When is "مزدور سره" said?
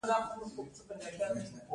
0.39-0.95